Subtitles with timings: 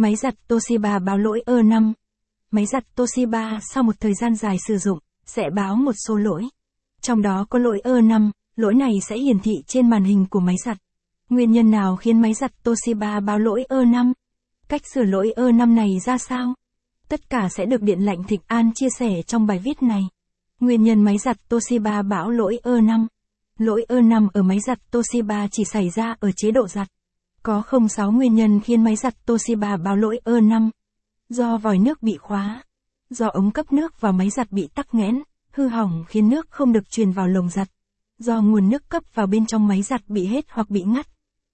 [0.00, 1.92] Máy giặt Toshiba báo lỗi E5.
[2.50, 6.44] Máy giặt Toshiba sau một thời gian dài sử dụng, sẽ báo một số lỗi.
[7.00, 10.56] Trong đó có lỗi E5, lỗi này sẽ hiển thị trên màn hình của máy
[10.64, 10.78] giặt.
[11.28, 14.12] Nguyên nhân nào khiến máy giặt Toshiba báo lỗi E5?
[14.68, 16.54] Cách sửa lỗi E5 này ra sao?
[17.08, 20.02] Tất cả sẽ được Điện lạnh Thịnh An chia sẻ trong bài viết này.
[20.60, 23.06] Nguyên nhân máy giặt Toshiba báo lỗi E5
[23.58, 26.88] Lỗi E5 ở máy giặt Toshiba chỉ xảy ra ở chế độ giặt.
[27.42, 30.70] Có 06 nguyên nhân khiến máy giặt Toshiba báo lỗi ơ 5.
[31.28, 32.62] Do vòi nước bị khóa.
[33.10, 36.72] Do ống cấp nước vào máy giặt bị tắc nghẽn, hư hỏng khiến nước không
[36.72, 37.68] được truyền vào lồng giặt.
[38.18, 41.06] Do nguồn nước cấp vào bên trong máy giặt bị hết hoặc bị ngắt.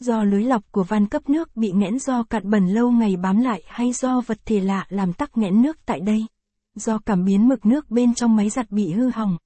[0.00, 3.40] Do lưới lọc của van cấp nước bị nghẽn do cặn bẩn lâu ngày bám
[3.40, 6.26] lại hay do vật thể lạ làm tắc nghẽn nước tại đây.
[6.74, 9.36] Do cảm biến mực nước bên trong máy giặt bị hư hỏng.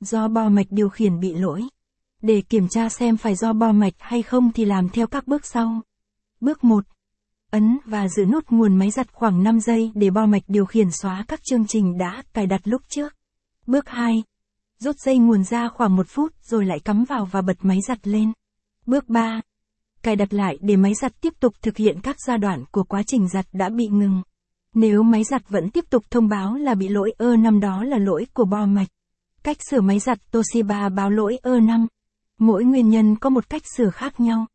[0.00, 1.62] Do bo mạch điều khiển bị lỗi.
[2.22, 5.46] Để kiểm tra xem phải do bo mạch hay không thì làm theo các bước
[5.46, 5.80] sau.
[6.40, 6.84] Bước 1.
[7.50, 10.90] Ấn và giữ nút nguồn máy giặt khoảng 5 giây để bo mạch điều khiển
[10.90, 13.16] xóa các chương trình đã cài đặt lúc trước.
[13.66, 14.22] Bước 2.
[14.78, 18.06] Rút dây nguồn ra khoảng 1 phút rồi lại cắm vào và bật máy giặt
[18.06, 18.32] lên.
[18.86, 19.40] Bước 3.
[20.02, 23.02] Cài đặt lại để máy giặt tiếp tục thực hiện các giai đoạn của quá
[23.02, 24.22] trình giặt đã bị ngừng.
[24.74, 28.26] Nếu máy giặt vẫn tiếp tục thông báo là bị lỗi E5 đó là lỗi
[28.34, 28.88] của bo mạch.
[29.42, 31.86] Cách sửa máy giặt Toshiba báo lỗi E5.
[32.42, 34.46] Mỗi nguyên nhân có một cách sửa khác nhau.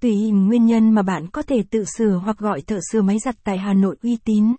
[0.00, 3.36] Tùy nguyên nhân mà bạn có thể tự sửa hoặc gọi thợ sửa máy giặt
[3.44, 4.54] tại Hà Nội uy tín.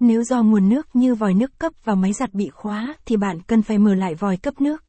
[0.00, 3.40] Nếu do nguồn nước như vòi nước cấp vào máy giặt bị khóa thì bạn
[3.46, 4.84] cần phải mở lại vòi cấp nước.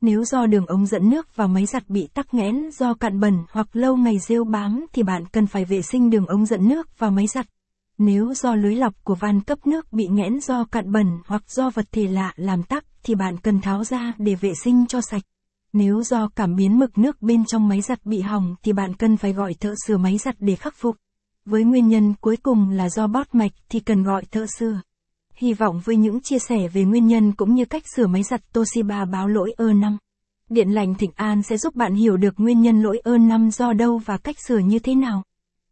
[0.00, 3.38] Nếu do đường ống dẫn nước vào máy giặt bị tắc nghẽn do cạn bẩn
[3.50, 6.98] hoặc lâu ngày rêu bám thì bạn cần phải vệ sinh đường ống dẫn nước
[6.98, 7.46] vào máy giặt.
[7.98, 11.70] Nếu do lưới lọc của van cấp nước bị nghẽn do cạn bẩn hoặc do
[11.70, 15.22] vật thể lạ làm tắc thì bạn cần tháo ra để vệ sinh cho sạch.
[15.72, 19.16] Nếu do cảm biến mực nước bên trong máy giặt bị hỏng thì bạn cần
[19.16, 20.96] phải gọi thợ sửa máy giặt để khắc phục.
[21.44, 24.80] Với nguyên nhân cuối cùng là do bót mạch thì cần gọi thợ sửa.
[25.34, 28.52] Hy vọng với những chia sẻ về nguyên nhân cũng như cách sửa máy giặt
[28.52, 29.98] Toshiba báo lỗi ơ 5.
[30.48, 33.72] Điện lạnh Thịnh An sẽ giúp bạn hiểu được nguyên nhân lỗi ơ 5 do
[33.72, 35.22] đâu và cách sửa như thế nào.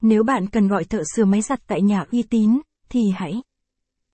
[0.00, 3.42] Nếu bạn cần gọi thợ sửa máy giặt tại nhà uy tín, thì hãy